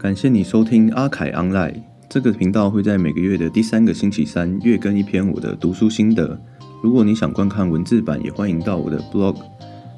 [0.00, 1.74] 感谢你收听阿凯 Online
[2.08, 6.40] 这个频道，会在每个月的第三个星期三月更一篇我的读书心得。
[6.82, 9.36] 如果你想观看文字版，也欢迎到我的 blog，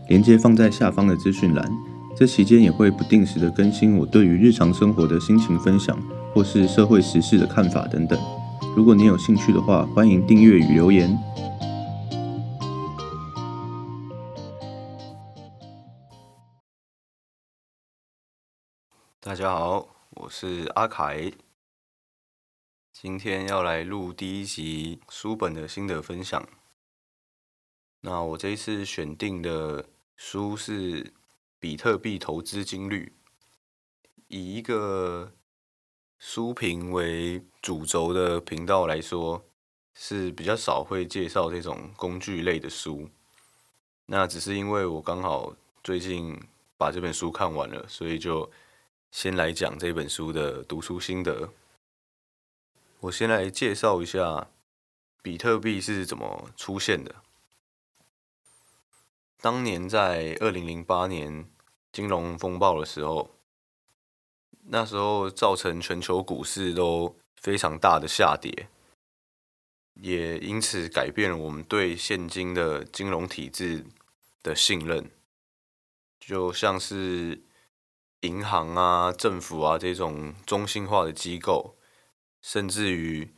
[0.08, 1.70] 连接放在下方的资讯栏。
[2.16, 5.96] 这期间也会不定时的更新我对于日常生活的心情分享，
[6.34, 8.18] 或是社会时事的看法等等。
[8.76, 11.16] 如果你有兴趣的话，欢迎订阅与留言。
[19.32, 21.32] 大家好，我是阿凯，
[22.92, 26.46] 今天要来录第一集书本的心得分享。
[28.02, 29.86] 那我这一次选定的
[30.16, 31.04] 书是
[31.58, 33.10] 《比特币投资金律》，
[34.28, 35.32] 以一个
[36.18, 39.42] 书评为主轴的频道来说，
[39.94, 43.08] 是比较少会介绍这种工具类的书。
[44.04, 46.38] 那只是因为我刚好最近
[46.76, 48.52] 把这本书看完了，所以就。
[49.12, 51.52] 先来讲这本书的读书心得。
[53.00, 54.48] 我先来介绍一下
[55.22, 57.16] 比特币是怎么出现的。
[59.38, 61.46] 当年在二零零八年
[61.92, 63.28] 金融风暴的时候，
[64.64, 68.68] 那时候造成全球股市都非常大的下跌，
[69.92, 73.84] 也因此改变了我们对现今的金融体制
[74.42, 75.10] 的信任，
[76.18, 77.42] 就像是。
[78.22, 81.76] 银行啊，政府啊，这种中心化的机构，
[82.40, 83.32] 甚至于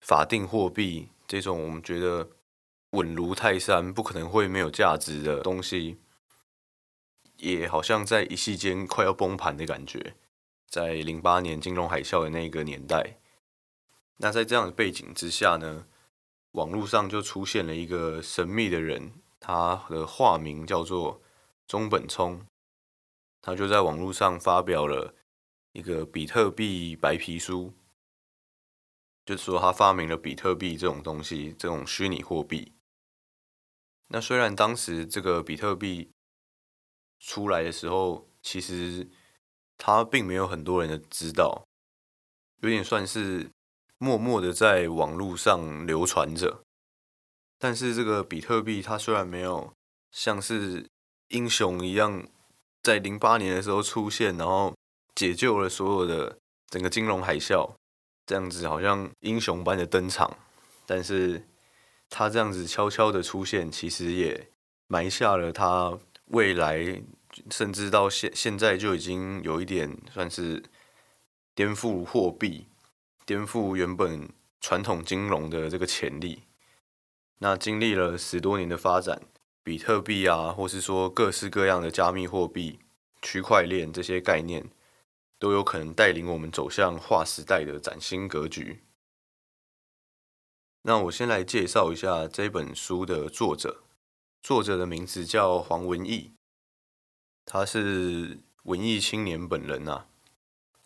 [0.00, 2.30] 法定货币这种我们觉得
[2.90, 5.98] 稳如泰山、不可能会没有价值的东西，
[7.36, 10.14] 也好像在一夕间快要崩盘的感觉。
[10.66, 13.18] 在零八年金融海啸的那个年代，
[14.16, 15.84] 那在这样的背景之下呢，
[16.52, 21.20] 网络上就出现了一个神秘的人，他的化名叫做
[21.66, 22.46] 中本聪。
[23.42, 25.16] 他就在网络上发表了
[25.72, 27.74] 一个比特币白皮书，
[29.26, 32.72] 就是说他发明了比特币这种东西，这种虚拟货币。
[34.06, 36.12] 那虽然当时这个比特币
[37.18, 39.10] 出来的时候，其实
[39.76, 41.64] 他并没有很多人的知道，
[42.60, 43.50] 有点算是
[43.98, 46.62] 默默的在网络上流传着。
[47.58, 49.72] 但是这个比特币，它虽然没有
[50.12, 50.88] 像是
[51.28, 52.28] 英雄一样。
[52.82, 54.74] 在零八年的时候出现，然后
[55.14, 56.36] 解救了所有的
[56.68, 57.74] 整个金融海啸，
[58.26, 60.36] 这样子好像英雄般的登场。
[60.84, 61.46] 但是
[62.10, 64.48] 他这样子悄悄的出现，其实也
[64.88, 67.00] 埋下了他未来，
[67.50, 70.62] 甚至到现现在就已经有一点算是
[71.54, 72.66] 颠覆货币、
[73.24, 74.28] 颠覆原本
[74.60, 76.42] 传统金融的这个潜力。
[77.38, 79.22] 那经历了十多年的发展。
[79.64, 82.80] 比特币啊，或是说各式各样的加密货币、
[83.20, 84.68] 区块链这些概念，
[85.38, 88.82] 都有可能带领我们走向划时代的崭新格局。
[90.82, 93.84] 那我先来介绍一下这本书的作者，
[94.42, 96.32] 作者的名字叫黄文义，
[97.44, 100.08] 他是文艺青年本人啊，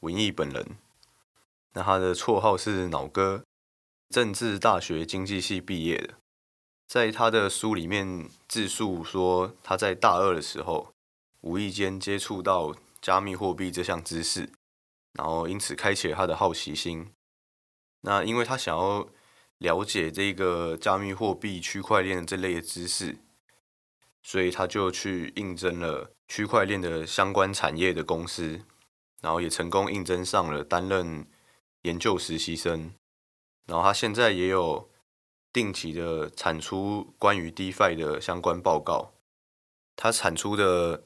[0.00, 0.76] 文艺本人。
[1.72, 3.44] 那他的绰号是脑哥，
[4.10, 6.14] 政治大学经济系毕业的。
[6.86, 10.92] 在他的书里面自述说，他在大二的时候
[11.40, 14.52] 无意间接触到加密货币这项知识，
[15.12, 17.10] 然后因此开启了他的好奇心。
[18.02, 19.08] 那因为他想要
[19.58, 23.18] 了解这个加密货币、区块链这类的知识，
[24.22, 28.62] 所以他就去应征了区块链的相关产业的公司，
[29.20, 31.26] 然后也成功应征上了担任
[31.82, 32.94] 研究实习生。
[33.66, 34.88] 然后他现在也有。
[35.56, 39.14] 定期的产出关于 DeFi 的相关报告，
[39.96, 41.02] 他产出的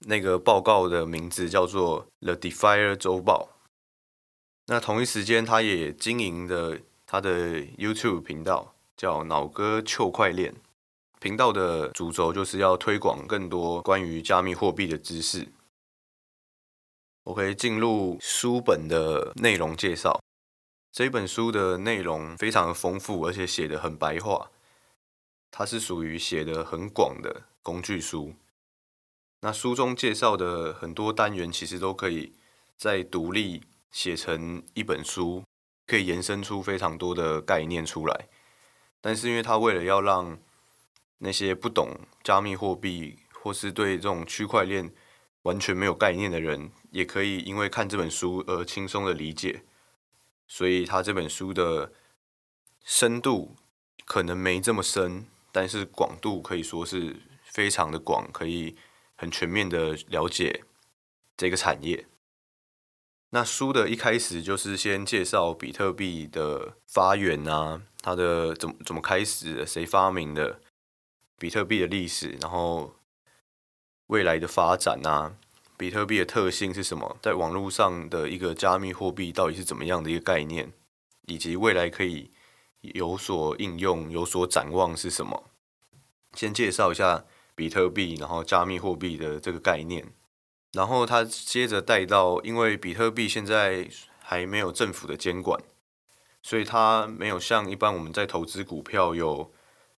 [0.00, 3.48] 那个报告的名字叫做《The DeFi 周报》。
[4.66, 10.54] 那同一时间，他也经营的他的 YouTube 频道，叫“脑哥秋快链”。
[11.18, 15.48] 频道的主轴就是要推广更多关于加密货币的知识。
[17.24, 20.20] 我可以进入书本的内容介绍。
[20.96, 24.50] 这本书的内容非常的丰富，而且写的很白话。
[25.50, 28.32] 它是属于写的很广的工具书。
[29.42, 32.32] 那书中介绍的很多单元，其实都可以
[32.78, 35.44] 再独立写成一本书，
[35.86, 38.28] 可以延伸出非常多的概念出来。
[39.02, 40.38] 但是，因为它为了要让
[41.18, 41.90] 那些不懂
[42.24, 44.90] 加密货币或是对这种区块链
[45.42, 49.64] 完全没有概念的人，也可以因为看这本书而轻松的理解。
[50.46, 51.92] 所以他这本书的
[52.84, 53.56] 深度
[54.04, 58.76] 可能没这么深，但是广度可以说是非常的广，可以
[59.16, 60.64] 很全面的了解
[61.36, 62.06] 这个产业。
[63.30, 70.60] 那书的一开始就是先介绍比特币的发源啊，它的怎么怎么开始，谁发明的，
[71.36, 72.94] 比特币的历史，然后
[74.06, 75.36] 未来的发展啊，
[75.76, 80.72] 比特币的特性是什么，在网络上的一个加密货币到底是怎么样的一个概念，
[81.26, 82.30] 以及未来可以
[82.80, 85.50] 有所应用、有所展望是什么？
[86.34, 87.24] 先介绍一下
[87.54, 90.12] 比特币，然后加密货币的这个概念。
[90.72, 93.88] 然后他接着带到，因为比特币现在
[94.22, 95.58] 还没有政府的监管，
[96.42, 99.52] 所以它没有像一般我们在投资股票有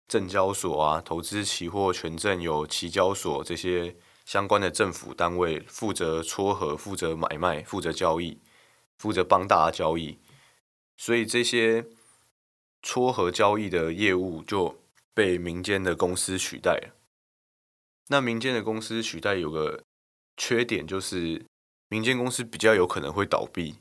[0.06, 3.96] 证交所啊，投资期货权证有期交所这些
[4.28, 8.38] 相关的政府单位负责撮合、负责买卖、负责交易、
[8.98, 10.18] 负责帮大家交易，
[10.98, 11.86] 所以这些
[12.82, 14.78] 撮合交易的业务就
[15.14, 16.94] 被民间的公司取代了。
[18.08, 19.82] 那民间的公司取代有个。
[20.40, 21.44] 缺点就是
[21.88, 23.74] 民间公司比较有可能会倒闭，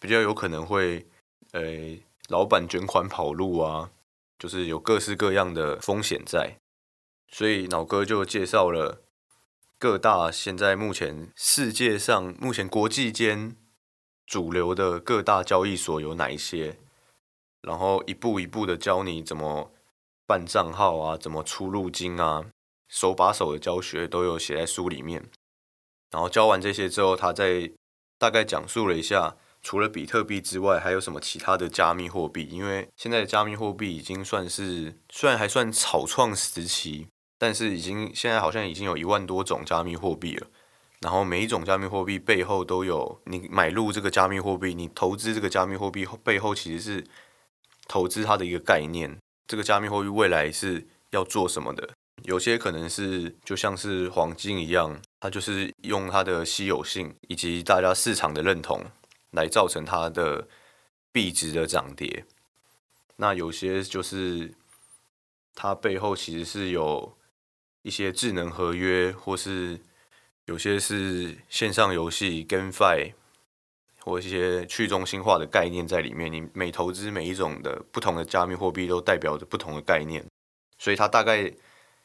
[0.00, 1.06] 比较有可能会，
[1.52, 3.92] 呃，老板卷款跑路啊，
[4.36, 6.56] 就是有各式各样的风险在。
[7.28, 9.02] 所以脑哥就介绍了
[9.80, 13.56] 各大现在目前世界上目前国际间
[14.26, 16.76] 主流的各大交易所有哪一些，
[17.62, 19.72] 然后一步一步的教你怎么
[20.26, 22.44] 办账号啊，怎么出入金啊，
[22.90, 25.30] 手把手的教学都有写在书里面。
[26.10, 27.72] 然后教完这些之后，他再
[28.18, 32.46] 大概讲述了一下，除了比特币之外，还有什么其他的加密货币？
[32.50, 37.06] 因为现在的加密货币已经算是虽然还算草创时期，
[37.40, 40.46] 但是已经现在好像已经有一万多种加密货币了。
[41.00, 47.06] 然后每一种加密货币背后都有你买入这个加密货币，你投资这个加密货币背后其实是
[47.88, 49.16] 投资它的一个概念。
[49.46, 51.88] 这个加密货币未来是要做什么的？
[52.24, 55.00] 有些可能是就像是黄金一样。
[55.22, 58.82] 它就是用它的稀有性以及大家市场的认同
[59.32, 60.48] 来造成它的
[61.12, 62.24] 币值的涨跌。
[63.16, 64.54] 那有些就是
[65.54, 67.14] 它背后其实是有
[67.82, 69.80] 一些智能合约，或是
[70.46, 73.12] 有些是线上游戏 GameFi，
[74.00, 76.32] 或一些去中心化的概念在里面。
[76.32, 80.24] 你每投资每一种的不同的加密货币，都代表着不同的概念，
[80.78, 81.52] 所以他大概。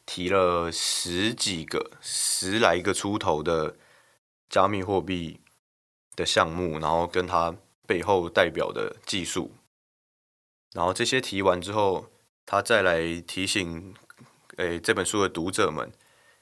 [0.08, 3.76] 提了十几个、十来个出头的
[4.48, 5.40] 加密货币
[6.16, 7.56] 的项目，然后跟它
[7.88, 9.56] 背后代表的技术，
[10.74, 12.12] 然后这些提完之后，
[12.46, 13.96] 他再来提醒，
[14.58, 15.92] 诶，这本书的读者们，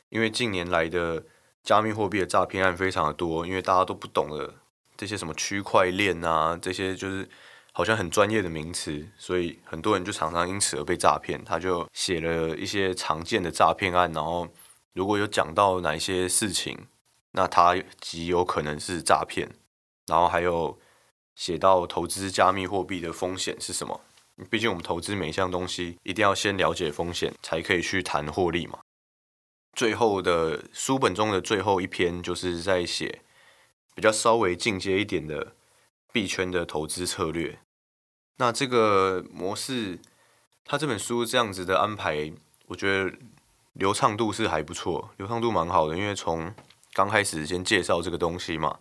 [0.09, 1.23] 因为近年来的
[1.63, 4.53] 加密货币的诈骗案非常的多，因为大家都不懂的
[4.95, 7.29] 这些什么区块链啊，这些就是。
[7.75, 11.43] 好像很专业的名词，所以很多人就常常因此而被诈骗。
[11.43, 14.47] 他就写了一些常见的诈骗案，然后
[14.93, 16.85] 如果有讲到哪一些事情，
[17.31, 19.49] 那他极有可能是诈骗。
[20.05, 20.77] 然后还有
[21.33, 24.01] 写到投资加密货币的风险是什么？
[24.49, 28.79] 毕竟我们投资每一项东西，一定要先了解风险，才可以去谈获利嘛。
[29.73, 33.21] 最后的书本中的最后一篇，就是在写
[33.95, 35.55] 比较稍微进阶一点的
[36.11, 37.59] 币圈的投资策略。
[38.37, 39.99] 那这个模式，
[40.65, 42.33] 他这本书这样子的安排，
[42.67, 43.15] 我觉得
[43.73, 45.95] 流畅度是还不错，流畅度蛮好的。
[45.95, 46.53] 因为从
[46.93, 48.79] 刚开始先介绍这个东西嘛，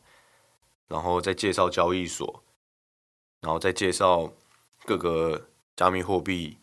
[0.88, 2.42] 然后再介绍交易所，
[3.40, 4.32] 然后再介绍
[4.84, 6.58] 各个加密货币，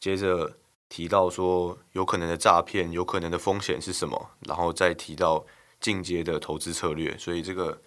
[0.00, 0.56] 接着
[0.88, 5.46] 提到说有可能的诈骗、有可能的风险是什么，然后再提到
[5.80, 7.16] 进阶的投资策略。
[7.18, 7.80] 所以这个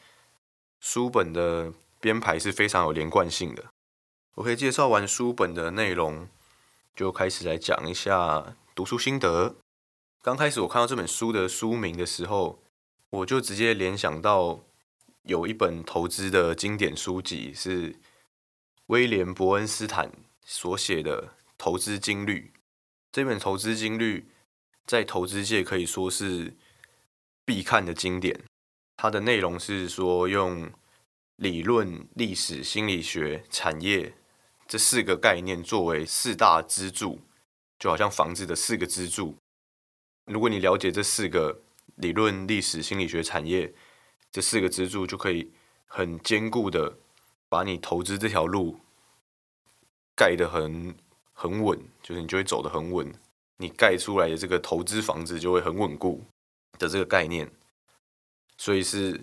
[0.79, 3.65] 书本的编排是非常有连贯性的。
[4.35, 6.29] 我可以介绍完书本的内容，
[6.95, 9.55] 就开始来讲一下读书心得。
[10.21, 12.61] 刚开始我看到这本书的书名的时候，
[13.09, 14.59] 我就直接联想到
[15.23, 17.95] 有一本投资的经典书籍是
[18.89, 20.11] 威廉·伯恩斯坦
[20.43, 21.27] 所写的
[21.59, 22.51] 《投资金律》。
[23.11, 24.21] 这本《投资金律》
[24.87, 26.57] 在投资界可以说是
[27.45, 28.43] 必看的经典。
[28.97, 30.71] 它的内容是说用
[31.35, 34.15] 理论、历史、心理学、产业。
[34.67, 37.21] 这四个概念作为四大支柱，
[37.77, 39.35] 就好像房子的四个支柱。
[40.25, 41.61] 如果你了解这四个
[41.97, 43.71] 理论、历史、心理学、产业
[44.31, 45.51] 这四个支柱，就可以
[45.85, 46.97] 很坚固的
[47.49, 48.79] 把你投资这条路
[50.15, 50.95] 盖得很
[51.33, 53.13] 很稳，就是你就会走得很稳。
[53.57, 56.23] 你盖出来的这个投资房子就会很稳固
[56.77, 57.51] 的这个概念。
[58.57, 59.19] 所以是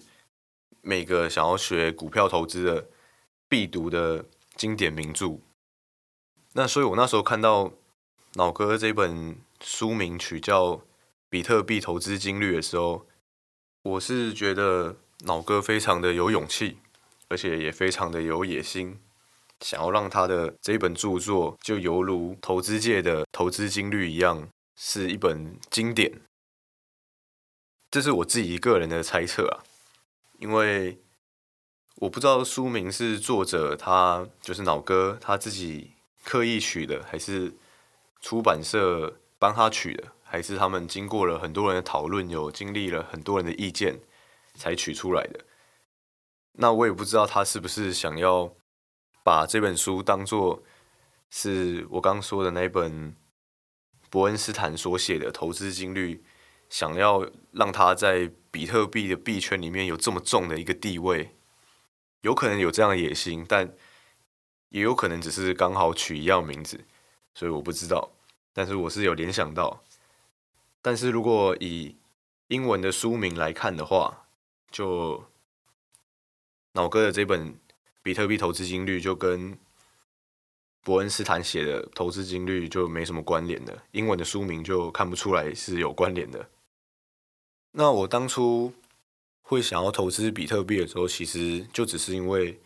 [0.82, 2.88] 每个想要学股票投资的
[3.48, 4.26] 必读的。
[4.56, 5.40] 经典名著，
[6.54, 7.72] 那所以我那时候看到
[8.32, 10.76] 老哥这本书名取叫
[11.28, 13.06] 《比特币投资经略》的时候，
[13.82, 16.78] 我是觉得脑哥非常的有勇气，
[17.28, 19.00] 而且也非常的有野心，
[19.60, 26.20] 想要让他的这一本著作就犹如投资界的投资金律一样，是一本经典。
[27.90, 29.64] 这是我自己个人的猜测啊，
[30.38, 30.98] 因为
[31.96, 35.92] 我不知道书名是作者他就是脑哥他自己
[36.24, 37.54] 刻意取的，还是
[38.20, 40.12] 出版社帮他取的。
[40.28, 44.00] 还是他们经过了很多人的讨论，有经历了很多人的意见
[44.56, 45.38] 才取出来的。
[46.58, 48.52] 那我也不知道他是不是想要
[49.22, 50.62] 把这本书当做
[51.30, 53.14] 是我刚说的那本
[54.08, 56.24] 伯恩斯坦所写的投资金律，
[56.68, 61.34] 想要让他在比特币的币圈里面有这么重的一个地位，
[62.22, 63.74] 有可能有这样的野心，但
[64.70, 66.84] 也有可能只是刚好取一样名字，
[67.34, 68.12] 所以我不知道。
[68.52, 69.82] 但是我是有联想到。
[70.80, 71.96] 但是如果以
[72.48, 74.26] 英文的书名来看的话，
[74.70, 75.24] 就
[76.76, 77.52] 脑哥的这本
[78.02, 79.56] 《比特币投资金律》就跟
[80.84, 83.82] 伯恩斯坦写的《投资金律》就没什么关联的。
[83.92, 86.50] 英文的书名就看不出来是有关联的。
[87.72, 88.74] 那我当初
[89.40, 92.60] 会想要投资比特币的时候，其实就只是因为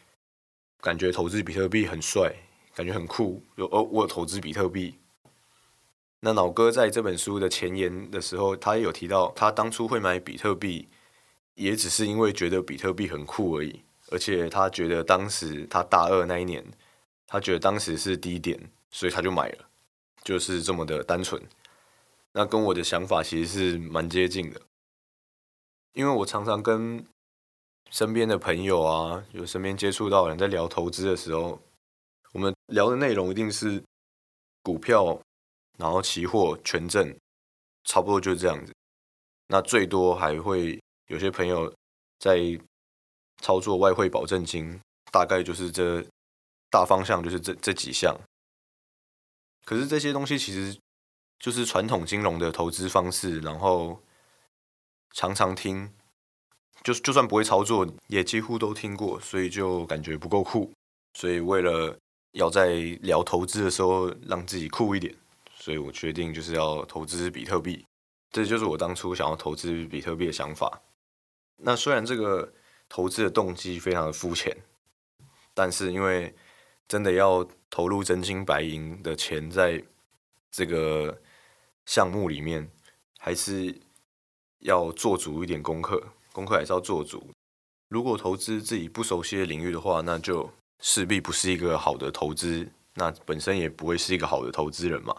[0.81, 2.35] 感觉投资比特币很帅，
[2.75, 4.97] 感觉很酷，有哦，我投资比特币。
[6.19, 10.89] 那脑哥在这本书的前言的时候，他也有提到，他当初会买比特币，
[11.55, 16.65] 也只是因为觉得比特币很酷而已，而且他觉得当时他大二那一年，
[17.27, 19.65] 他觉得当时是低点，所以他就买了，
[20.23, 21.43] 就是这么的单纯。
[22.33, 24.61] 那跟我的想法其实是蛮接近的，
[25.95, 27.05] 因为我常常跟
[27.91, 31.61] 身边的朋友啊，有身边接触到人在聊投资的时候，
[32.33, 33.83] 我们聊的内容一定是
[34.63, 35.21] 股票。
[35.79, 37.17] 然后期货、权证，
[37.85, 38.75] 差不多就是这样子。
[39.47, 41.73] 那最多还会有些朋友
[42.19, 42.37] 在
[43.41, 44.81] 操作外汇保证金，
[45.11, 46.05] 大概就是这
[46.71, 48.19] 大方向就是这这几项。
[49.65, 50.79] 可是这些东西其实
[51.39, 54.01] 就是传统金融的投资方式，然后
[55.13, 55.93] 常常听，
[56.83, 60.71] 就就算不会操作，也几乎都听过，所以就感觉不够酷。
[61.15, 61.97] 所以为了
[62.33, 65.15] 要在聊投资的时候让自己酷一点。
[65.57, 67.85] 所以我决定就是要投资比特币，
[68.31, 70.81] 这就是我当初想要投资比特币的想法。
[71.57, 72.51] 那虽然这个
[72.91, 74.55] 投资的动机非常的肤浅，
[75.55, 76.35] 但是因为
[76.89, 79.83] 真的要投入真金白银的钱在
[80.51, 81.23] 这个
[81.87, 82.69] 项目里面，
[83.17, 83.81] 还是
[84.59, 87.31] 要做足一点功课，功课还是要做足。
[87.89, 95.17] 如果投资自己不熟悉的领域的话，那就势必不是一个好的投资，那本身也不会是一个好的投资人嘛。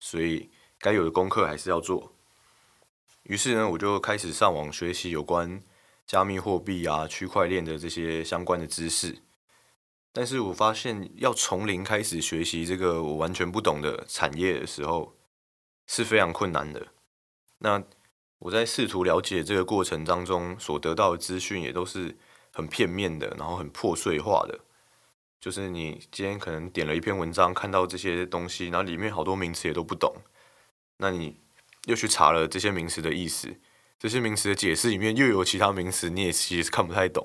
[0.00, 2.12] 所以该有的功课还是要做。
[3.22, 5.62] 于是呢，我就开始上网学习有关
[6.10, 9.22] 加密货币啊、区块链的这些相关的知识。
[10.12, 15.14] 但是我发现要从零开始学习这个我完全不懂的产业的时候，
[15.86, 16.88] 是非常困难的。
[17.58, 17.84] 那
[18.40, 22.16] 我在试图了解这个过程当中所得到的资讯，也都是
[22.52, 24.58] 很片面的，然后很破碎化的。
[25.38, 30.12] 就是你今天可能点了一篇文章，看到这些东西，然后里面好多名词也都不懂，
[30.96, 31.36] 那你
[31.84, 33.60] 又去查了这些名词的意思，
[34.00, 37.24] 这些名词的解释里面又有其他名词，你也其实看不太懂。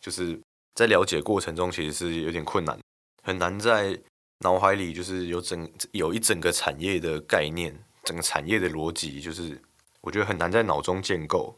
[0.00, 0.40] 就是
[0.74, 2.76] 在了解过程中，其实是有点困难，
[3.22, 3.96] 很难在
[4.40, 9.62] 脑海里就是有整有一整个产业的概念，整个产业的逻辑，就是
[10.00, 11.56] 我觉得很难在脑中建构。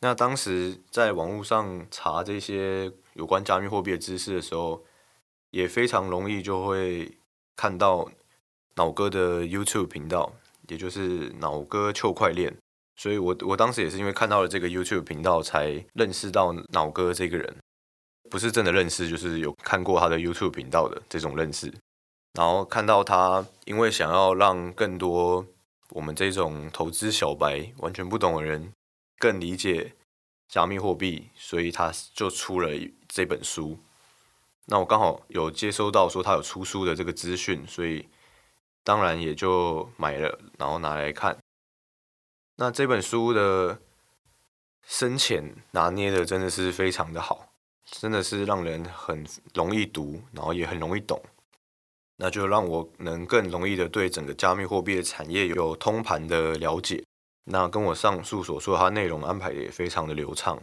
[0.00, 4.84] 那当时在网络上查这些有关加密货币的知识的时候，
[5.50, 7.16] 也非常容易就会
[7.56, 8.10] 看到
[8.74, 10.34] 脑哥的 YouTube 频道，
[10.68, 12.54] 也就是脑哥球块链。
[12.98, 17.56] 所以我我当时也是因为看到了这个 YouTube 频道，才认识到脑哥这个人，
[18.28, 21.72] 不是真的认识，就是有看过他的 YouTube 频道的这种认识。
[22.34, 25.46] 然后看到他，因为想要让更多
[25.90, 28.72] 我们这种投资小白、完全不懂的人
[29.16, 29.92] 更理解
[30.48, 32.68] 加密货币，所以他就出了
[33.06, 33.78] 这本书。
[34.66, 38.08] 那我刚好有接收到说他有出书的这个资讯，所以
[38.82, 41.38] 当然也就买了，然后拿来看。
[42.60, 43.78] 那这本书的
[44.84, 47.52] 深浅拿捏的真的是非常的好，
[47.84, 49.24] 真的是让人很
[49.54, 51.22] 容易读，然后也很容易懂。
[52.16, 57.04] 那就让我能更容易的对整个加密货币的产业有通盘的了解。
[57.44, 60.60] 那跟我上述所说，它内容安排也非常的流畅。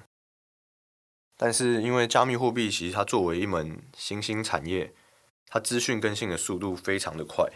[1.38, 4.94] 但是，因为加密货币其实它作为一门新兴产业，
[5.48, 7.50] 它资讯更新的速度非常的快。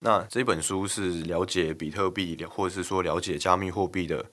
[0.00, 4.30] 那这本书是了解比特币，或者是说了解加密货币的，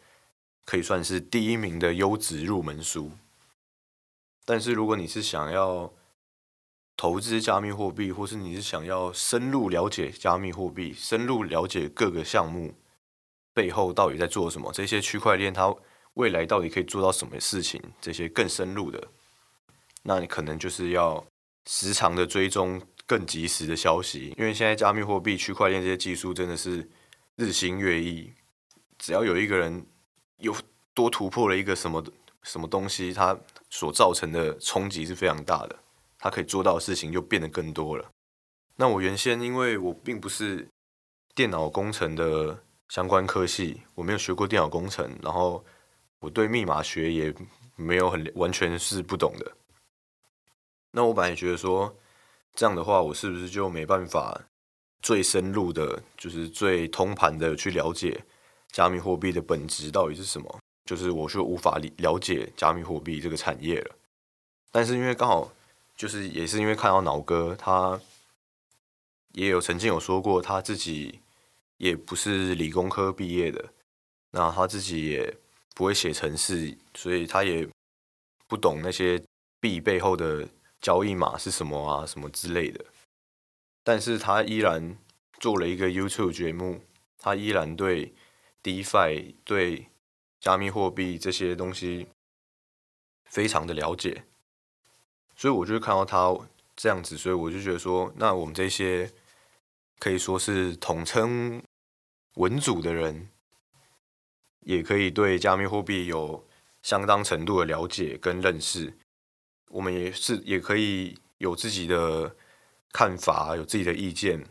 [0.66, 3.12] 可以算是第一名的优质入门书。
[4.46, 5.94] 但是如果你是想要
[6.98, 12.76] 投资加密货币，或是你是想要深入了解加密货币，深入了解各个项目
[13.54, 15.74] 背后到底在做什么，这些区块链它
[16.16, 19.08] 未来到底可以做到什么事情，这些更深入的，
[20.04, 21.26] 那你可能就是要
[21.66, 22.82] 时常的追踪
[23.14, 26.90] 更及时的消息，因为现在加密货币、区块链这些技术真的是
[27.36, 28.34] 日新月异，
[28.98, 29.86] 只要有一个人
[30.38, 30.52] 有
[30.96, 32.04] 多突破了一个什么
[32.42, 33.38] 什么东西，它
[33.70, 35.78] 所造成的冲击是非常大的。
[36.18, 38.10] 他可以做到的事情就变得更多了。
[38.78, 40.68] 那我原先因为我并不是
[41.36, 45.64] 电脑工程的相关科系，我没有学过电脑工程，然后
[46.18, 47.32] 我对密码学也
[47.76, 49.52] 没有很完全是不懂的。
[50.90, 51.96] 那我本来觉得说
[52.54, 54.42] 这样的话，我是不是就没办法
[55.02, 58.24] 最深入的，就是最通盘的去了解
[58.72, 60.60] 加密货币的本质到底是什么？
[60.86, 63.96] 就是我就无法理了解加密货币这个产业了。
[64.72, 65.52] 但是因为刚好。
[65.96, 68.02] 就是也是因为看到脑哥，他
[69.34, 71.20] 也有曾经有说过，他自己
[71.78, 73.64] 也不是理工科毕业的，
[74.32, 75.38] 那他自己也
[75.76, 77.70] 不会写程式，所以他也
[78.48, 79.24] 不懂那些
[79.60, 80.50] 币背后的
[80.84, 82.84] 交易码是什么啊，什么之类的。
[83.86, 84.98] 但是他依然
[85.40, 86.82] 做了一个 YouTube 节目，
[87.18, 88.14] 他依然对
[88.62, 89.88] DeFi、对
[90.42, 92.08] 加密货币这些东西
[93.24, 94.26] 非常的了解。
[95.38, 96.38] 所以我就看到他
[96.76, 99.10] 这样子，所以我就觉得说，那我们这些
[100.00, 101.64] 可以说是统称
[102.36, 103.30] 文组的人，
[104.66, 106.46] 也可以对加密货币有
[106.82, 108.98] 相当程度的了解跟认识。
[109.74, 112.36] 我们也是也可以有自己的
[112.92, 114.46] 看法，有自己的意见，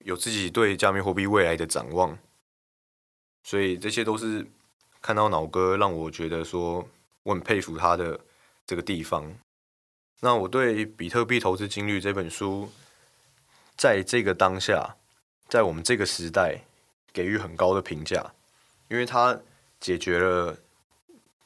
[0.00, 2.18] 有自己对加密货币未来的展望。
[3.42, 4.46] 所以这些都是
[5.00, 6.86] 看到脑哥让我觉得说，
[7.22, 8.20] 我很佩服他的
[8.66, 9.34] 这个地方。
[10.20, 12.70] 那我对《比特币投资金律》这本书，
[13.78, 14.96] 在这个当下，
[15.48, 16.60] 在我们这个时代，
[17.14, 18.34] 给予很高的评价，
[18.88, 19.40] 因为它
[19.80, 20.58] 解决了，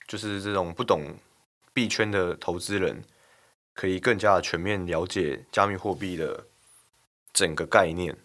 [0.09, 1.17] 就是这种不懂
[1.73, 3.05] 币圈的投资人，
[3.75, 6.47] 可以更加全面了解加密货币的
[7.33, 8.17] 整个概念，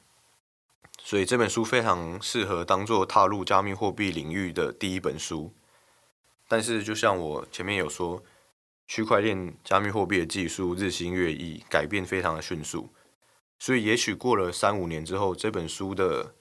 [0.99, 5.53] 所以这本书非常适合当做踏入加密货币领域的第一本书。
[6.47, 8.23] 但是，就像我前面有说。
[8.87, 12.93] 区块链、加密货币的技术日新月异，改变非常的迅速，
[13.57, 16.35] 所以也许过了三五年之后，这本书的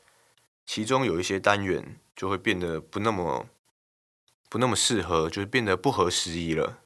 [0.66, 3.46] 其中有一些单元就会变得不那么
[4.50, 6.80] 不那么适合，就是变得不合时宜了。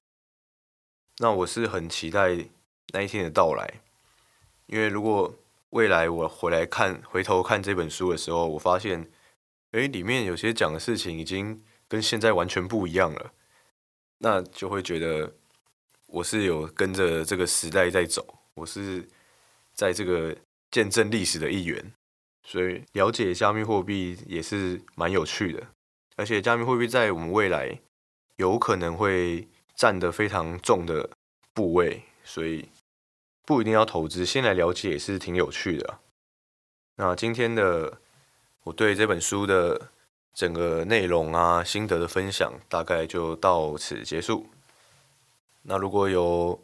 [1.19, 2.49] 那我是很期待
[2.93, 3.81] 那一天的到来，
[4.67, 5.35] 因为如果
[5.71, 9.11] 未来我回来看、回头看这本书的时候，我发现，
[9.73, 13.33] 哎，里面有些讲的事情已经跟现在完全不一样了，
[14.19, 15.35] 那就会觉得。
[16.11, 19.07] 我是有跟着这个时代在走，我是
[19.75, 20.35] 在这个
[20.71, 21.93] 见证历史的一员，
[22.43, 25.63] 所以了解加密货币也是蛮有趣的。
[26.17, 27.79] 而且加密货币在我们未来
[28.37, 29.47] 有可能会
[29.79, 31.09] 占的非常重的
[31.55, 32.69] 部位，所以
[33.47, 36.01] 不一定要投资，先来了解也是挺有趣的。
[36.97, 38.01] 那今天的
[38.65, 39.93] 我对这本书的
[40.35, 44.49] 整个内容啊心得的分享，大概就到此结束。
[45.63, 46.61] 那如果有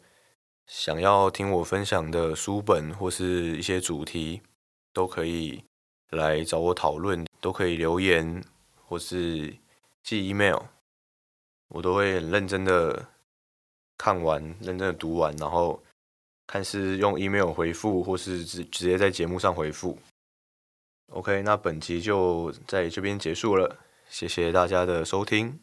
[0.67, 4.41] 想要听我分享的书本或是一些主题，
[4.91, 5.63] 都可以
[6.09, 8.43] 来找我讨论，都可以留言
[8.85, 9.55] 或是
[10.03, 10.59] 寄 email，
[11.69, 13.07] 我都会很认真的
[13.97, 15.81] 看完，认真的读完，然后
[16.47, 19.97] 看是用 email 回复，或是直直接在节目上回复。
[21.11, 23.77] OK，那本集就在这边结束了，
[24.09, 25.59] 谢谢大家的收听。